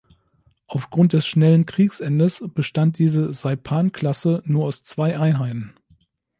[0.65, 5.75] Aufgrund des schnellen Kriegsendes bestand diese "Saipan"-Klasse nur aus zwei Einheiten.